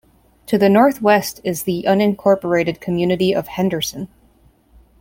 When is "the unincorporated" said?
1.61-2.79